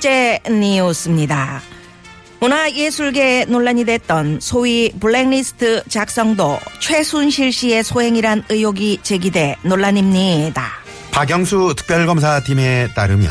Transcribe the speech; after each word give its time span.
번째 0.00 0.40
뉴스입니다. 0.48 1.60
문화예술계 2.40 3.44
논란이 3.48 3.84
됐던 3.84 4.40
소위 4.40 4.90
블랙리스트 4.98 5.82
작성도 5.90 6.58
최순실 6.80 7.52
씨의 7.52 7.84
소행이란 7.84 8.44
의혹이 8.48 9.00
제기돼 9.02 9.56
논란입니다. 9.62 10.64
박영수 11.10 11.74
특별검사팀에 11.76 12.94
따르면 12.94 13.30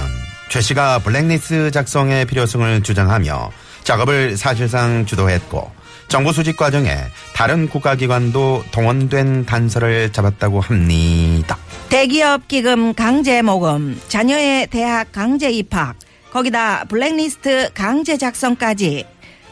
최 0.51 0.61
씨가 0.61 0.99
블랙리스트 0.99 1.71
작성의 1.71 2.25
필요성을 2.25 2.83
주장하며 2.83 3.51
작업을 3.83 4.37
사실상 4.37 5.07
주도했고 5.07 5.71
정부 6.07 6.31
수집 6.31 6.55
과정에 6.55 6.95
다른 7.33 7.67
국가기관도 7.67 8.65
동원된 8.69 9.47
단서를 9.47 10.11
잡았다고 10.11 10.61
합니다. 10.61 11.57
대기업 11.89 12.47
기금 12.47 12.93
강제 12.93 13.41
모금, 13.41 13.99
자녀의 14.07 14.67
대학 14.67 15.11
강제 15.11 15.49
입학, 15.49 15.95
거기다 16.31 16.85
블랙리스트 16.85 17.71
강제 17.73 18.17
작성까지 18.17 19.05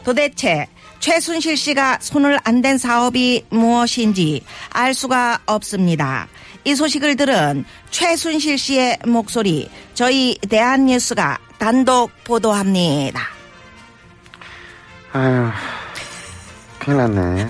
도대체 0.04 0.66
최순실 1.00 1.56
씨가 1.56 1.98
손을 2.00 2.38
안 2.44 2.60
댄 2.62 2.76
사업이 2.78 3.46
무엇인지 3.50 4.42
알 4.70 4.94
수가 4.94 5.38
없습니다. 5.46 6.28
이 6.64 6.74
소식을 6.74 7.16
들은 7.16 7.64
최순실 7.90 8.58
씨의 8.58 8.98
목소리 9.06 9.70
저희 9.94 10.36
대한뉴스가 10.48 11.38
단독 11.58 12.10
보도합니다. 12.24 13.20
아휴, 15.12 15.50
큰일 16.78 16.98
났네. 16.98 17.48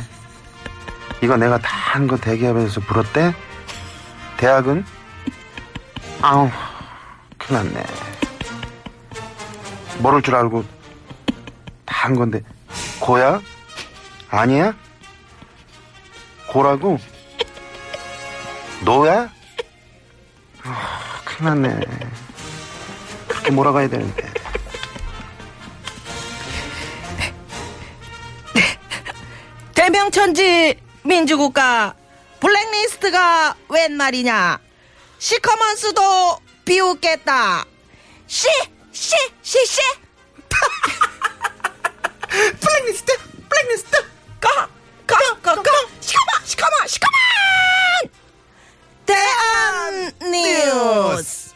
이거 1.22 1.36
내가 1.36 1.58
다 1.58 1.76
한 1.94 2.06
거 2.06 2.16
대기업에서 2.18 2.80
불었대? 2.82 3.34
대학은? 4.36 4.84
아우, 6.20 6.50
큰일 7.38 7.64
났네. 7.64 7.84
모를 9.98 10.22
줄 10.22 10.34
알고 10.34 10.64
다 11.84 11.98
한 12.04 12.14
건데, 12.14 12.42
고야? 13.00 13.40
아니야? 14.30 14.74
고라고? 16.48 16.98
노야? 18.84 19.28
아, 20.62 21.20
큰일 21.24 21.60
났네. 21.60 21.80
그렇게 23.26 23.50
몰아가야 23.50 23.88
되는데. 23.88 24.22
대명천지 29.74 30.78
민주국가 31.04 31.94
블랙리스트가 32.40 33.56
웬 33.68 33.96
말이냐? 33.96 34.58
시커먼스도 35.18 36.38
비웃겠다. 36.64 37.64
씨, 38.26 38.48
씨, 38.98 39.14
씨, 39.42 39.64
씨. 39.64 39.80
블랙리스트, 42.28 43.16
블랙리스트. 43.48 43.96
고, 44.40 44.48
고, 45.06 45.14
고, 45.40 45.54
고. 45.54 45.62
시커먼, 46.00 46.44
시커먼, 46.44 46.88
시커먼. 46.88 47.12
대한 49.06 50.12
뉴스. 50.20 51.54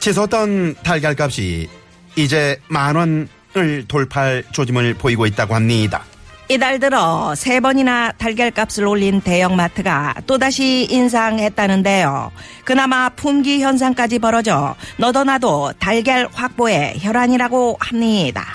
치솟던 0.00 0.76
달걀값이 0.82 1.68
이제 2.16 2.58
만 2.68 2.96
원을 2.96 3.84
돌파할 3.86 4.44
조짐을 4.52 4.94
보이고 4.94 5.26
있다고 5.26 5.54
합니다. 5.54 6.06
이달 6.52 6.78
들어 6.78 7.34
세 7.34 7.60
번이나 7.60 8.12
달걀값을 8.12 8.86
올린 8.86 9.22
대형마트가 9.22 10.16
또다시 10.26 10.86
인상했다는데요. 10.90 12.30
그나마 12.66 13.08
품귀 13.08 13.62
현상까지 13.62 14.18
벌어져 14.18 14.76
너도 14.98 15.24
나도 15.24 15.72
달걀 15.78 16.28
확보에 16.30 16.96
혈안이라고 17.00 17.78
합니다. 17.80 18.52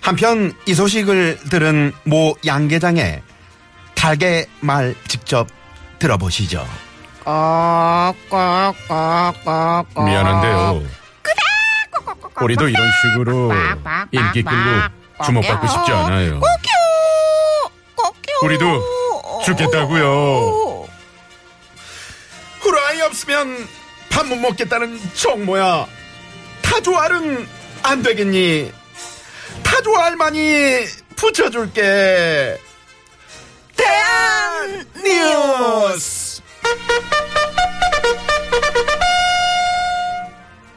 한편 0.00 0.52
이 0.66 0.74
소식을 0.74 1.38
들은 1.50 1.92
모 2.02 2.34
양계장의 2.44 3.22
달개 3.94 4.46
말 4.58 4.96
직접 5.06 5.46
들어보시죠. 6.00 6.66
미안한데요. 10.04 10.82
우리도 12.42 12.68
이런 12.68 12.90
식으로 13.02 13.52
인기 14.10 14.42
끌고 14.42 15.00
주목받고 15.24 15.66
싶지 15.68 15.92
않아요. 15.92 16.40
우리도 18.42 19.42
죽겠다고요. 19.44 20.86
후라이 22.60 23.00
없으면 23.02 23.68
밥 24.10 24.26
못 24.26 24.36
먹겠다는 24.36 25.00
정모야. 25.14 25.86
타조알은 26.62 27.48
안 27.82 28.02
되겠니? 28.02 28.72
타조알 29.62 30.16
많이 30.16 30.84
붙여줄게. 31.16 32.58
대한 33.76 34.86
뉴스. 35.02 36.42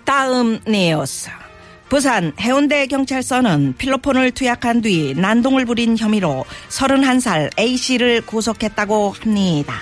다음 0.06 0.60
뉴스. 0.68 1.30
부산 1.94 2.34
해운대 2.40 2.88
경찰서는 2.88 3.76
필로폰을 3.78 4.32
투약한 4.32 4.82
뒤 4.82 5.14
난동을 5.16 5.66
부린 5.66 5.96
혐의로 5.96 6.44
31살 6.70 7.52
A씨를 7.60 8.22
구속했다고 8.22 9.12
합니다. 9.12 9.76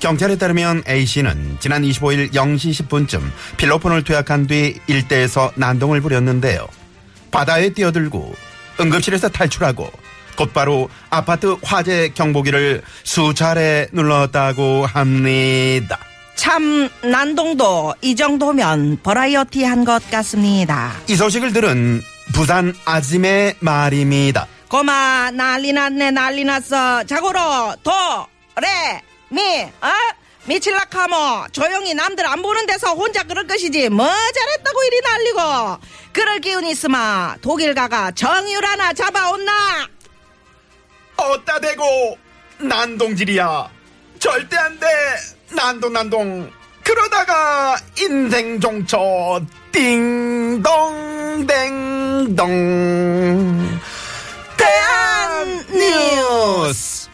경찰에 0.00 0.38
따르면 0.38 0.82
A씨는 0.88 1.58
지난 1.60 1.82
25일 1.82 2.32
0시 2.32 2.88
10분쯤 2.88 3.20
필로폰을 3.58 4.02
투약한 4.02 4.48
뒤 4.48 4.74
일대에서 4.88 5.52
난동을 5.54 6.00
부렸는데요. 6.00 6.66
바다에 7.30 7.68
뛰어들고 7.68 8.34
응급실에서 8.80 9.28
탈출하고 9.28 9.88
곧바로 10.36 10.88
아파트 11.10 11.56
화재 11.62 12.08
경보기를 12.12 12.82
수차례 13.04 13.86
눌렀다고 13.92 14.84
합니다. 14.86 16.11
참 16.34 16.88
난동도 17.02 17.94
이 18.00 18.16
정도면 18.16 19.00
버라이어티한 19.02 19.84
것 19.84 20.10
같습니다. 20.10 20.92
이 21.08 21.14
소식을 21.16 21.52
들은 21.52 22.02
부산 22.34 22.74
아짐의 22.84 23.56
말입니다. 23.60 24.46
고마 24.68 25.30
난리 25.32 25.72
났네 25.72 26.10
난리 26.12 26.44
났어 26.44 27.04
자고로 27.04 27.40
도레미 27.82 29.62
어? 29.82 29.88
미칠라카모 30.44 31.48
조용히 31.52 31.94
남들 31.94 32.26
안 32.26 32.42
보는 32.42 32.66
데서 32.66 32.94
혼자 32.94 33.22
그럴 33.22 33.46
것이지 33.46 33.90
뭐 33.90 34.06
잘했다고 34.08 34.82
이리 34.84 35.00
날리고 35.00 35.78
그럴 36.12 36.40
기운 36.40 36.64
있으마 36.66 37.36
독일 37.42 37.74
가가 37.74 38.10
정유를 38.12 38.68
하나 38.68 38.92
잡아온나 38.92 39.52
어따 41.16 41.60
대고 41.60 42.18
난동질이야. 42.58 43.70
절대 44.18 44.56
안 44.56 44.78
돼. 44.80 44.86
난동 45.54 45.92
난동. 45.92 46.50
그러다가 46.84 47.76
인생 47.98 48.58
종초 48.60 49.40
띵동 49.70 51.46
댕동 51.46 52.46
대한 54.56 55.64
뉴스 55.70 57.08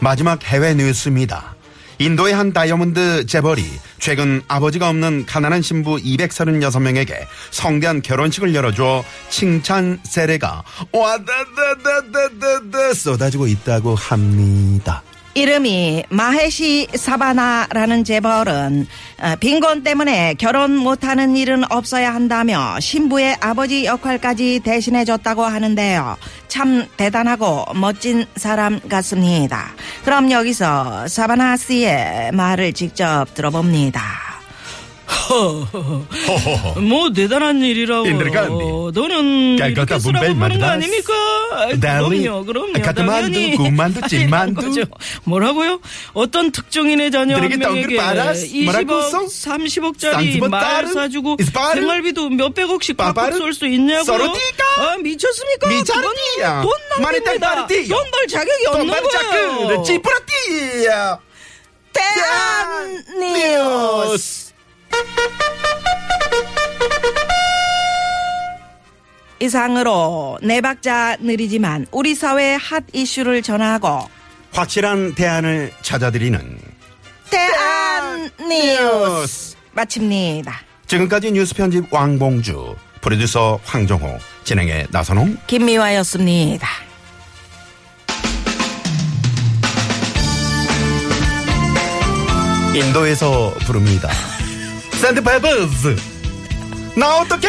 마지막 0.00 0.42
해외 0.44 0.74
뉴스입니다. 0.74 1.53
인도의 1.98 2.34
한 2.34 2.52
다이아몬드 2.52 3.26
재벌이 3.26 3.64
최근 3.98 4.42
아버지가 4.48 4.88
없는 4.88 5.26
가난한 5.26 5.62
신부 5.62 5.96
236명에게 5.96 7.14
성대한 7.50 8.02
결혼식을 8.02 8.54
열어줘 8.54 9.04
칭찬 9.30 10.00
세례가 10.02 10.62
와다다다다다다 10.92 12.94
쏟아지고 12.94 13.46
있다고 13.46 13.94
합니다. 13.94 15.02
이름이 15.34 16.04
마헤시 16.10 16.88
사바나라는 16.94 18.04
재벌은 18.04 18.86
어, 19.20 19.34
빈곤 19.40 19.82
때문에 19.82 20.34
결혼 20.34 20.76
못하는 20.76 21.36
일은 21.36 21.64
없어야 21.70 22.14
한다며 22.14 22.78
신부의 22.80 23.38
아버지 23.40 23.84
역할까지 23.84 24.60
대신해줬다고 24.60 25.44
하는데요. 25.44 26.16
참 26.48 26.86
대단하고 26.96 27.66
멋진 27.74 28.26
사람 28.36 28.80
같습니다. 28.88 29.72
그럼 30.04 30.30
여기서 30.30 31.08
사바나 31.08 31.56
씨의 31.56 32.30
말을 32.32 32.72
직접 32.72 33.26
들어봅니다. 33.34 34.33
뭐 36.80 37.12
대단한 37.12 37.60
일이라고. 37.62 38.06
인들간디. 38.06 38.64
너는 38.98 39.58
이렇게 39.58 39.98
쓰라고 39.98 40.24
하는 40.26 40.58
거. 40.58 40.66
아닙니까? 40.66 41.12
그럼요, 41.80 42.44
그럼요. 42.44 42.72
가트만두. 42.82 43.56
군만두, 43.56 44.00
찐만두. 44.08 44.84
뭐라고요? 45.24 45.80
어떤 46.12 46.50
특정인의 46.52 47.10
자녀 47.10 47.36
한 47.36 47.48
명에게 47.58 47.96
빨았어. 47.96 48.46
뭐라고 48.64 49.00
20억, 49.00 49.10
써? 49.10 49.56
30억짜리 49.56 50.40
30억 50.40 50.48
말? 50.48 50.86
사주고? 50.88 51.36
생활비도 51.80 52.30
몇백억씩 52.30 52.96
빠빠르? 52.96 53.36
쏠수 53.38 53.66
있냐고요? 53.66 54.04
아, 54.78 54.96
미쳤습니까? 54.98 55.68
미쳤디야. 55.68 56.62
돈 56.62 56.72
낭비입니다. 57.00 57.66
돈벌 57.66 58.26
자격이 58.28 58.66
없는 58.66 58.86
거예요. 59.02 59.82
찌뿌라띠야. 59.84 61.18
뉴스. 63.22 64.43
이상으로 69.40 70.38
네 70.42 70.60
박자 70.60 71.18
느리지만 71.20 71.86
우리 71.90 72.14
사회의 72.14 72.56
핫 72.58 72.82
이슈를 72.92 73.42
전하고 73.42 74.08
확실한 74.52 75.14
대안을 75.14 75.72
찾아드리는 75.82 76.58
대한 77.30 78.30
뉴스 78.38 79.56
마칩니다. 79.72 80.60
지금까지 80.86 81.32
뉴스 81.32 81.54
편집 81.54 81.92
왕봉주, 81.92 82.76
프로듀서 83.00 83.58
황정호, 83.64 84.18
진행의 84.44 84.86
나선홍. 84.90 85.38
김미화였습니다. 85.46 86.68
인도에서 92.74 93.54
부릅니다. 93.66 94.10
샌드페버스. 95.04 95.96
나 96.96 97.18
어떡해! 97.18 97.48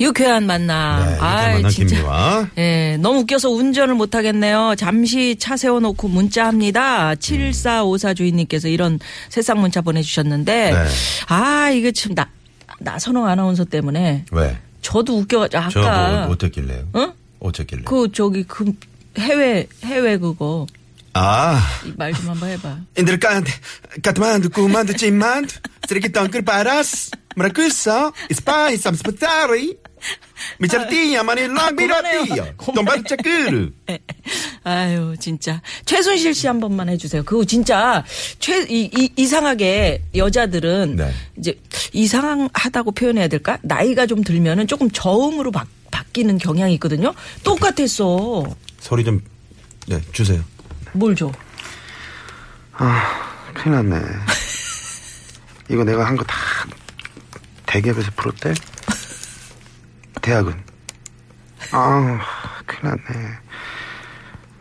유쾌한 0.00 0.46
만남. 0.46 1.00
네, 1.04 1.10
이렇게 1.10 1.24
아이, 1.24 1.54
만난 1.54 1.70
진짜. 1.70 1.96
김미화. 1.96 2.48
예, 2.58 2.96
너무 3.00 3.20
웃겨서 3.20 3.50
운전을 3.50 3.94
못 3.94 4.14
하겠네요. 4.14 4.74
잠시 4.76 5.36
차 5.38 5.56
세워놓고 5.56 6.08
문자합니다. 6.08 7.14
7454 7.14 8.14
주인님께서 8.14 8.68
이런 8.68 8.98
세상 9.28 9.60
문자 9.60 9.80
보내주셨는데, 9.80 10.72
네. 10.72 10.84
아, 11.28 11.70
이게 11.70 11.92
참, 11.92 12.14
나, 12.14 12.28
나선홍 12.80 13.26
아나운서 13.26 13.64
때문에 13.64 14.24
왜? 14.32 14.58
저도 14.82 15.18
웃겨가지고, 15.18 15.70
저 15.70 15.80
아까. 15.80 16.24
뭐, 16.24 16.34
어떻길래요? 16.34 16.88
응? 16.96 17.12
어떻길래? 17.38 17.82
그, 17.84 18.10
저기, 18.12 18.42
그, 18.42 18.72
해외, 19.18 19.66
해외 19.84 20.18
그거. 20.18 20.66
아, 21.16 21.64
말 21.96 22.12
좀 22.12 22.30
한번 22.30 22.48
해봐. 22.50 22.76
인들 22.98 23.20
깐데, 23.20 23.52
까트만두, 24.02 24.50
꾸만두, 24.50 24.96
찐만두, 24.96 25.54
쓰레기 25.88 26.10
덩글 26.10 26.42
빠라스, 26.42 27.12
뭐라고 27.12 27.12
있어? 27.12 27.23
이스파이, 28.30 28.76
삼스파타리, 28.76 29.76
미차르띠야, 30.58 31.22
마니 31.22 31.46
락비라띠야, 31.48 32.54
돈바르차끄르. 32.58 33.70
아유, 34.64 35.14
진짜. 35.18 35.60
최순실 35.84 36.34
씨 36.34 36.46
한 36.46 36.60
번만 36.60 36.88
해주세요. 36.88 37.22
그거 37.24 37.44
진짜, 37.44 38.04
최, 38.38 38.62
이, 38.68 38.90
이, 38.96 39.10
이상하게 39.16 40.04
여자들은 40.14 40.96
네. 40.96 41.12
이제 41.38 41.58
이상하다고 41.92 42.92
표현해야 42.92 43.28
될까? 43.28 43.58
나이가 43.62 44.06
좀 44.06 44.22
들면은 44.22 44.66
조금 44.66 44.90
저음으로 44.90 45.50
바, 45.50 45.64
바뀌는 45.90 46.38
경향이 46.38 46.74
있거든요. 46.74 47.14
똑같았어. 47.42 48.44
소리 48.80 49.04
좀, 49.04 49.20
네, 49.86 50.00
주세요. 50.12 50.42
뭘 50.92 51.14
줘? 51.16 51.30
큰일 53.54 53.76
났네. 53.88 54.00
이거 55.70 55.82
내가 55.84 56.04
한 56.06 56.16
거 56.16 56.24
다 56.24 56.36
대기업에서 57.74 58.12
풀었대? 58.14 58.54
대학은? 60.22 60.54
아 61.72 62.20
큰일 62.66 62.82
났네. 62.84 63.28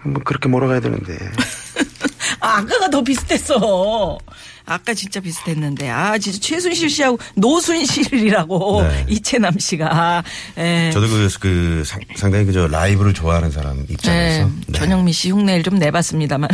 뭐 0.06 0.22
그렇게 0.24 0.50
몰아가야 0.50 0.80
되는데. 0.80 1.14
아, 2.42 2.58
아까가 2.58 2.90
더 2.90 3.04
비슷했어. 3.04 4.18
아까 4.66 4.94
진짜 4.96 5.20
비슷했는데. 5.20 5.90
아, 5.90 6.18
진짜 6.18 6.40
최순실 6.40 6.90
씨하고 6.90 7.20
노순실이라고. 7.36 8.82
네. 8.82 9.06
이채남 9.08 9.60
씨가. 9.60 10.24
예. 10.58 10.90
저도 10.92 11.08
그, 11.08 11.30
그 11.40 11.84
상, 11.86 12.02
상당히 12.16 12.46
그저 12.46 12.68
라이브를 12.68 13.14
좋아하는 13.14 13.52
사람 13.52 13.78
예, 13.78 13.86
입장에서. 13.90 14.50
네. 14.68 14.80
전영미 14.80 15.14
씨 15.14 15.30
흉내를 15.30 15.64
좀 15.64 15.76
내봤습니다만. 15.76 16.50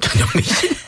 전영미 0.00 0.42
씨. 0.42 0.68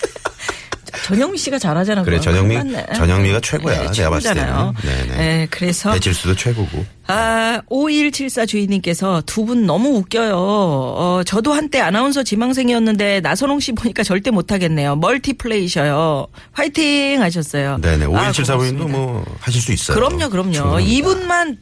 전영미 1.07 1.39
씨가 1.39 1.59
잘하잖아. 1.59 2.03
그래. 2.03 2.21
전영미. 2.21 2.57
전영미가 2.95 3.41
최고야. 3.41 3.83
네, 3.85 3.91
내가 3.93 4.11
봤을 4.11 4.35
때는. 4.35 4.73
네네. 4.83 5.17
네, 5.17 5.47
그래서. 5.51 5.93
배칠수도 5.93 6.35
최고고. 6.37 6.85
아, 7.07 7.61
5174 7.69 8.47
주인님께서 8.47 9.23
두 9.27 9.45
분 9.45 9.67
너무 9.67 9.97
웃겨요. 9.97 10.35
어, 10.37 11.23
저도 11.27 11.53
한때 11.53 11.81
아나운서 11.81 12.23
지망생이었는데 12.23 13.21
나선홍 13.21 13.59
씨 13.61 13.73
보니까 13.73 14.03
절대 14.05 14.31
못하겠네요. 14.31 14.97
멀티플레이셔요. 14.97 16.27
화이팅 16.53 17.21
하셨어요. 17.23 17.79
네네. 17.81 18.05
아, 18.05 18.09
5174 18.09 18.57
부인도 18.57 18.85
고맙습니다. 18.85 18.99
뭐 19.13 19.25
하실 19.41 19.61
수 19.63 19.73
있어요. 19.73 19.95
그럼요, 19.97 20.29
그럼요. 20.31 20.53
충분합니다. 20.53 20.81
이분만 20.93 21.59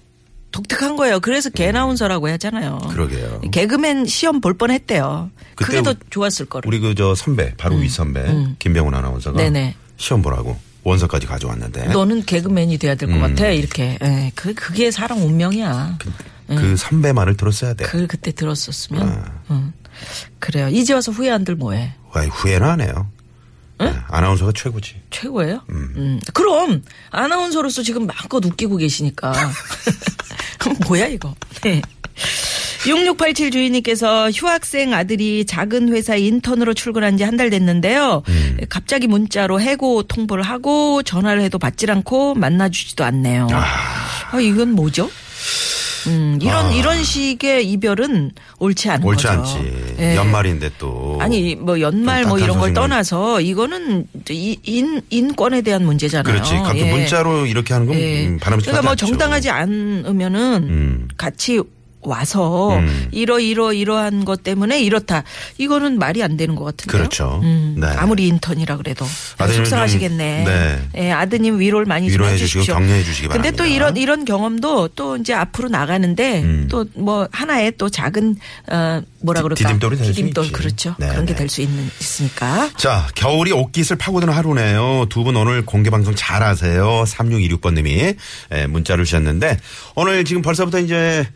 독특한 0.51 0.97
거예요. 0.97 1.21
그래서 1.21 1.51
개나운서라고 1.51 2.29
하잖아요. 2.31 2.79
그러게요. 2.91 3.41
개그맨 3.53 4.07
시험 4.07 4.41
볼 4.41 4.55
뻔 4.55 4.71
했대요. 4.71 5.31
그게 5.57 5.83
더 5.83 5.95
좋았을 6.11 6.47
거를. 6.47 6.67
우리 6.69 6.79
그 6.81 6.95
저 6.95 7.15
선배, 7.15 7.55
바로 7.57 7.77
위 7.77 7.89
선배, 7.89 8.25
김병훈 8.59 8.95
아나운서가 8.95 9.37
음, 9.37 9.39
네네. 9.39 9.75
시험 9.99 10.23
보라고 10.23 10.59
원서까지 10.85 11.27
가져왔는데. 11.27 11.89
너는 11.89 12.25
개그맨이 12.25 12.79
돼야 12.79 12.95
될것 12.95 13.17
음. 13.17 13.21
같아. 13.21 13.49
이렇게. 13.49 13.99
예, 14.03 14.33
그, 14.35 14.55
그게 14.55 14.91
사람 14.91 15.19
운명이야. 15.23 15.99
그 16.49 16.77
선배 16.79 17.13
말을 17.13 17.37
들었어야 17.37 17.75
돼. 17.75 17.85
그걸 17.85 18.07
그때 18.09 18.33
들었었으면. 18.33 19.07
아. 19.07 19.33
응. 19.51 19.73
그래요. 20.39 20.69
이제 20.69 20.95
와서 20.95 21.13
후회 21.13 21.31
안들 21.31 21.57
뭐해. 21.57 21.93
와, 22.15 22.23
후회는 22.23 22.67
안 22.67 22.81
해요. 22.81 23.11
네, 23.81 23.95
아나운서가 24.09 24.53
최고지. 24.57 24.97
최고예요? 25.11 25.61
음. 25.71 26.19
그럼 26.33 26.83
아나운서로서 27.11 27.83
지금 27.85 28.07
마음껏 28.07 28.45
웃기고 28.45 28.77
계시니까. 28.79 29.33
뭐야 30.89 31.07
이거. 31.07 31.35
네. 31.63 31.83
6687 32.87 33.51
주인님께서 33.51 34.31
휴학생 34.31 34.95
아들이 34.95 35.45
작은 35.45 35.93
회사 35.93 36.15
인턴으로 36.15 36.75
출근한 36.75 37.17
지 37.17 37.25
한 37.25 37.37
달 37.37 37.51
됐는데요. 37.51 38.23
갑자기 38.69 39.07
문자로 39.07 39.61
해고 39.61 40.05
통보를 40.05 40.43
하고 40.45 41.03
전화를 41.03 41.43
해도 41.43 41.59
받질 41.59 41.91
않고 41.91 42.35
만나주지도 42.35 43.05
않네요. 43.05 43.49
아, 43.51 44.41
이건 44.41 44.73
뭐죠? 44.73 45.11
음, 46.07 46.39
이런 46.41 46.73
이런 46.73 47.03
식의 47.03 47.69
이별은 47.73 48.31
옳지 48.59 48.91
않은 48.91 49.05
옳지 49.05 49.27
거죠. 49.27 49.41
않지. 49.41 49.95
예. 49.99 50.17
연말인데 50.17 50.71
또. 50.79 51.19
아니 51.21 51.55
뭐 51.57 51.81
연말 51.81 52.23
좀뭐 52.25 52.39
이런 52.39 52.59
걸 52.59 52.73
떠나서 52.73 53.41
이거는 53.41 54.07
이- 54.31 54.59
인 54.65 55.01
인권에 55.11 55.63
대한 55.63 55.85
문제잖아요. 55.85 56.33
그렇지. 56.33 56.55
가끔 56.57 56.79
예. 56.79 56.91
문자로 56.93 57.47
이렇게 57.47 57.75
하는 57.75 57.87
건 57.87 57.97
예. 57.97 58.27
음, 58.27 58.39
바람직하지 58.39 58.65
그러니까 58.71 58.83
뭐 58.83 58.91
않죠. 58.93 59.07
정당하지 59.07 59.51
않으면은 59.51 60.63
음. 60.65 61.09
같이 61.17 61.61
와서 62.01 62.77
음. 62.79 63.09
이러 63.11 63.41
이러 63.41 63.73
이러한 63.73 64.25
것 64.25 64.43
때문에 64.43 64.81
이렇다. 64.81 65.25
이거는 65.59 65.99
말이 65.99 66.23
안 66.23 66.37
되는 66.37 66.55
것 66.55 66.65
같은데요. 66.65 66.99
그렇죠. 67.03 67.41
음, 67.43 67.77
네. 67.81 67.87
아무리 67.89 68.29
인턴이라 68.29 68.77
그래도 68.77 69.05
속상하시겠네. 69.37 70.45
좀, 70.45 70.53
네. 70.53 70.89
예, 71.07 71.11
아드님 71.13 71.59
위로를 71.59 71.87
많이 71.87 72.07
좀 72.09 72.15
위로해 72.15 72.37
주시고. 72.37 72.65
격려해 72.65 73.03
주시기 73.03 73.29
근데 73.29 73.51
바랍니다. 73.51 73.63
또 73.65 73.69
이런 73.69 73.97
이런 73.97 74.25
경험도 74.25 74.89
또 74.95 75.17
이제 75.17 75.35
앞으로 75.35 75.69
나가는데 75.69 76.43
음. 76.43 76.69
또뭐 76.71 77.29
하나의 77.33 77.73
또 77.79 77.89
작은 77.91 78.37
어 78.71 79.03
뭐라 79.21 79.41
디- 79.41 79.43
그럴까 79.43 79.55
디딤돌이 79.69 79.97
될수 79.97 80.13
디딤돌. 80.15 80.53
그렇죠. 80.53 80.95
네, 80.99 81.09
그런 81.09 81.27
게 81.27 81.33
네. 81.33 81.39
될수 81.41 81.61
있는 81.63 81.85
있으니까. 82.01 82.71
자, 82.77 83.09
겨울이 83.15 83.53
옷깃을 83.53 83.97
파고드는 83.99 84.33
하루네요. 84.33 85.07
두 85.11 85.25
분 85.25 85.35
오늘 85.37 85.67
공개 85.67 85.91
방송 85.91 86.15
잘 86.15 86.43
하세요. 86.45 87.03
3626번 87.05 87.75
님이 87.75 88.15
문자를 88.69 89.05
주셨는데 89.05 89.59
오늘 89.97 90.25
지금 90.25 90.43
벌써부터 90.43 90.79
이제 90.79 91.27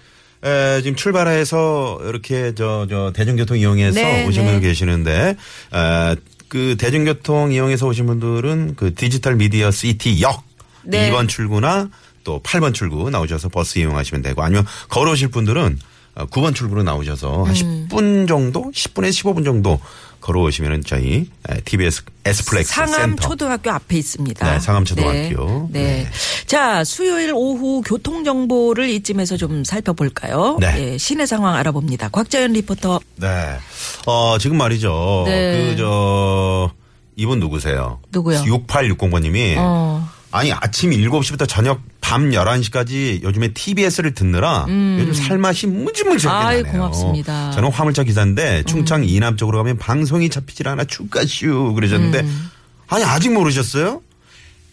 에, 0.45 0.83
지금 0.83 0.97
출발해서 0.97 2.01
이렇게 2.05 2.55
저, 2.55 2.87
저 2.89 3.13
대중교통 3.15 3.59
이용해서 3.59 4.01
네, 4.01 4.27
오신 4.27 4.45
네. 4.45 4.53
분 4.53 4.61
계시는데 4.61 5.37
에, 5.75 6.17
그 6.49 6.77
대중교통 6.79 7.53
이용해서 7.53 7.87
오신 7.87 8.07
분들은 8.07 8.75
그 8.77 8.95
디지털 8.95 9.37
미디어 9.37 9.71
시티 9.71 10.21
역 10.23 10.43
네. 10.85 11.11
2번 11.11 11.29
출구나 11.29 11.89
또 12.25 12.43
8번 12.43 12.75
출구 12.75 13.11
나오셔서 13.11 13.49
버스 13.49 13.79
이용하시면 13.79 14.23
되고 14.23 14.43
아니면 14.43 14.67
걸어오실 14.89 15.29
분들은 15.29 15.79
어, 16.15 16.27
9번 16.27 16.55
출구로 16.55 16.83
나오셔서 16.83 17.45
한 17.45 17.57
음. 17.57 17.89
10분 17.89 18.29
정도, 18.29 18.71
10분에서 18.71 19.11
15분 19.11 19.45
정도 19.45 19.81
걸어오시면 20.23 20.85
저희 20.87 21.29
에, 21.49 21.61
TBS 21.65 22.05
S-PLEX 22.25 22.73
상암 22.73 22.93
센터 22.93 23.29
초등학교 23.29 23.71
앞에 23.73 23.99
있습니다. 23.99 24.51
네, 24.53 24.61
상암 24.61 24.85
초등학교. 24.85 25.69
네. 25.71 25.83
네. 25.83 26.05
네. 26.05 26.11
자, 26.47 26.85
수요일 26.85 27.33
오후 27.35 27.83
교통 27.85 28.25
정보를 28.25 28.89
이쯤에서 28.89 29.37
좀 29.37 29.65
살펴볼까요? 29.65 30.57
네. 30.61 30.93
예, 30.93 30.99
시내 30.99 31.27
상황 31.27 31.55
알아봅니다. 31.57 32.09
곽자연 32.09 32.53
리포터. 32.53 33.01
네. 33.17 33.57
어, 34.07 34.39
지금 34.39 34.57
말이죠. 34.57 35.25
네. 35.27 35.71
그, 35.71 35.77
저, 35.77 36.71
이분 37.17 37.41
누구세요? 37.41 38.01
누구요? 38.13 38.43
6860번님이. 38.45 39.57
어. 39.59 40.09
아니, 40.33 40.51
아침 40.53 40.91
7시부터 40.91 41.47
저녁 41.49 41.81
밤 42.01 42.31
11시까지 42.31 43.23
요즘에 43.23 43.53
TBS를 43.53 44.15
듣느라 44.15 44.67
요즘 44.69 45.13
살맛이 45.13 45.67
무지무지하게 45.67 46.45
음. 46.45 46.47
아이, 46.47 46.63
나네요. 46.63 46.81
고맙습니다. 46.81 47.51
저는 47.53 47.71
화물차 47.71 48.03
기사인데 48.03 48.65
충청 48.65 49.03
음. 49.03 49.09
이남 49.09 49.37
쪽으로 49.37 49.59
가면 49.59 49.79
방송이 49.79 50.29
잡히질 50.31 50.69
않아 50.69 50.85
축가슈 50.85 51.73
그러셨는데 51.75 52.21
음. 52.21 52.51
아니, 52.89 53.05
아직 53.05 53.31
모르셨어요? 53.33 54.03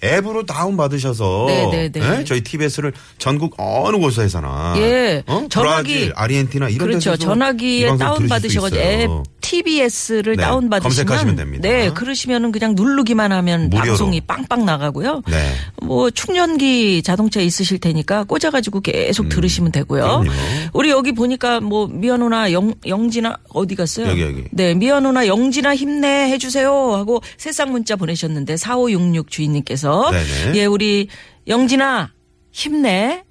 앱으로 0.01 0.46
다운 0.46 0.78
받으셔서 0.78 1.46
네, 1.48 1.70
네, 1.72 1.89
네. 1.92 2.24
저희 2.24 2.42
TBS를 2.42 2.94
전국 3.18 3.56
어느 3.58 3.98
곳에서나 3.98 4.75
예. 4.78 5.24
어? 5.28 5.46
전화기. 5.50 5.94
브라질, 5.94 6.13
아르헨티나 6.16 6.70
이런 6.70 6.88
그렇죠. 6.88 7.18
전화기에 7.18 7.98
다운 7.98 8.20
들으실 8.20 8.28
수 8.28 8.30
받으셔 8.30 8.62
가지고 8.62 8.82
앱. 8.82 9.10
TBS를 9.50 10.36
네, 10.36 10.44
다운 10.44 10.70
받으시면 10.70 11.08
검색하시면 11.08 11.36
됩니다. 11.36 11.68
네, 11.68 11.89
그러시면은 11.89 12.51
그냥 12.51 12.75
누르기만 12.75 13.32
하면 13.32 13.70
무료로. 13.70 13.88
방송이 13.88 14.22
빵빵 14.22 14.63
나가고요. 14.63 15.24
네. 15.27 15.53
뭐 15.82 16.12
충전기 16.12 17.01
자동차 17.01 17.41
있으실 17.41 17.79
테니까 17.79 18.25
꽂아 18.25 18.51
가지고 18.51 18.79
계속 18.82 19.27
들으시면 19.29 19.72
되고요. 19.72 20.03
음, 20.03 20.22
그럼요. 20.22 20.39
우리 20.74 20.89
여기 20.91 21.13
보니까 21.13 21.62
뭐 21.62 21.88
미연우나 21.88 22.51
영 22.51 22.75
영진아 22.86 23.38
어디 23.50 23.74
갔어요? 23.74 24.08
여기, 24.10 24.22
여기. 24.22 24.44
네, 24.51 24.75
미연우나 24.75 25.25
영진아 25.25 25.75
힘내 25.75 26.29
해 26.29 26.38
주세요 26.38 26.94
하고 26.94 27.22
새싹 27.38 27.72
문자 27.72 27.96
보내셨는데 27.96 28.56
4566 28.56 29.32
주인님께서 29.32 30.12
네네. 30.12 30.60
예 30.60 30.65
우리 30.65 31.08
영진아 31.48 32.12
힘내. 32.51 33.24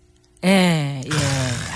예, 0.44 1.02
예. 1.04 1.10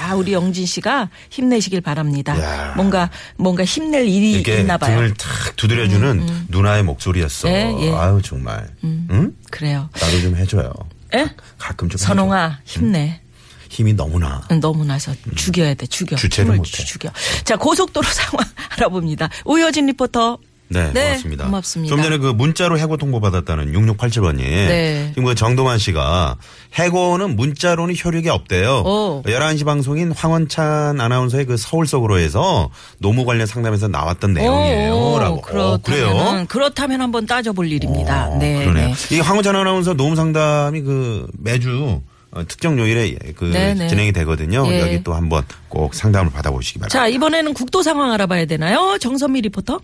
아, 0.04 0.14
우리 0.14 0.32
영진 0.32 0.66
씨가 0.66 1.10
힘내시길 1.30 1.80
바랍니다. 1.80 2.38
야. 2.40 2.74
뭔가, 2.76 3.10
뭔가 3.36 3.64
힘낼 3.64 4.06
일이 4.06 4.40
있나 4.40 4.78
봐요. 4.78 4.92
음, 4.92 4.96
등을 4.98 5.14
탁 5.14 5.56
두드려주는 5.56 6.46
누나의 6.48 6.82
목소리였어. 6.84 7.48
네, 7.48 7.74
예. 7.80 7.92
아유 7.94 8.20
정말. 8.22 8.68
응? 8.84 9.34
그래요. 9.50 9.88
나도 10.00 10.20
좀 10.20 10.36
해줘요. 10.36 10.72
예? 11.14 11.28
가 11.58 11.74
끔 11.74 11.88
좀. 11.88 11.98
해줘. 11.98 12.06
선홍아, 12.06 12.60
힘내. 12.64 13.20
힘이 13.68 13.94
너무나. 13.94 14.42
너무 14.60 14.84
나서 14.84 15.14
죽여야 15.34 15.74
돼, 15.74 15.86
죽여. 15.86 16.14
주체를 16.16 16.54
못해. 16.56 16.70
주- 16.70 16.84
죽여. 16.86 17.10
자, 17.44 17.56
고속도로 17.56 18.06
상황 18.12 18.46
알아봅니다. 18.76 19.28
우여진 19.46 19.86
리포터. 19.86 20.38
네, 20.68 20.90
네, 20.92 21.04
고맙습니다. 21.04 21.44
고맙습니다. 21.44 21.94
좀 21.94 22.02
전에 22.02 22.18
그 22.18 22.28
문자로 22.28 22.78
해고 22.78 22.96
통보 22.96 23.20
받았다는 23.20 23.72
6687번님. 23.72 24.38
네. 24.38 25.10
지금 25.10 25.24
그 25.26 25.34
정동환 25.34 25.78
씨가 25.78 26.36
해고는 26.74 27.36
문자로는 27.36 27.94
효력이 28.02 28.28
없대요. 28.30 28.78
오. 28.86 29.22
11시 29.26 29.66
방송인 29.66 30.12
황원찬 30.12 31.00
아나운서의 31.00 31.44
그 31.44 31.56
서울 31.56 31.86
속으로 31.86 32.18
해서 32.18 32.70
노무 32.98 33.24
관련 33.26 33.46
상담에서 33.46 33.88
나왔던 33.88 34.32
내용이에요. 34.32 34.94
오, 34.94 35.18
라고. 35.18 35.36
어, 35.36 35.40
그렇다면? 35.42 36.46
그렇다면 36.46 37.00
한번 37.02 37.26
따져볼 37.26 37.70
일입니다. 37.70 38.28
어, 38.28 38.38
네. 38.38 38.64
그러네요. 38.64 38.94
네. 38.94 39.16
이 39.16 39.20
황원찬 39.20 39.54
아나운서 39.54 39.92
노무 39.94 40.16
상담이 40.16 40.80
그 40.82 41.26
매주 41.38 42.00
어, 42.30 42.44
특정 42.48 42.78
요일에 42.78 43.14
그 43.36 43.44
네, 43.44 43.74
네. 43.74 43.88
진행이 43.88 44.12
되거든요. 44.12 44.66
예. 44.68 44.80
여기 44.80 45.04
또 45.04 45.12
한번 45.12 45.44
꼭 45.68 45.94
상담을 45.94 46.32
받아보시기 46.32 46.78
바랍니다. 46.78 46.98
자, 46.98 47.06
이번에는 47.06 47.52
국도 47.52 47.82
상황 47.82 48.10
알아봐야 48.12 48.46
되나요? 48.46 48.96
정선미 48.98 49.42
리포터. 49.42 49.80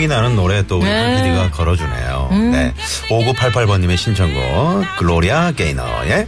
힘이 0.00 0.08
나는 0.08 0.34
노래 0.34 0.66
또 0.66 0.78
우리 0.78 0.86
네. 0.86 0.90
음. 0.90 1.16
한 1.16 1.22
PD가 1.22 1.50
걸어주네요. 1.50 2.28
네. 2.52 2.72
5988번님의 3.10 3.98
신청곡, 3.98 4.96
글로리아 4.96 5.52
게이너의 5.52 6.26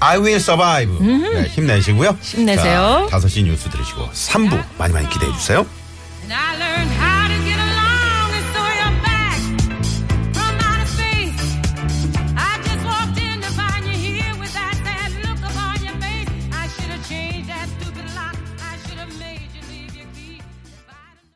I 0.00 0.16
will 0.18 0.36
survive. 0.36 0.98
네, 0.98 1.42
힘내시고요. 1.42 2.16
힘내세요. 2.22 3.08
자, 3.10 3.18
5시 3.18 3.44
뉴스 3.44 3.68
들으시고 3.68 4.08
3부 4.14 4.62
많이 4.78 4.94
많이 4.94 5.10
기대해 5.10 5.30
주세요. 5.34 5.66